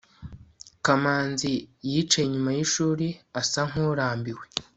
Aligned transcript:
kamanzi 0.85 1.51
yicaye 1.89 2.25
inyuma 2.27 2.49
yishuri, 2.57 3.07
asa 3.41 3.61
nkurambiwe 3.69 4.45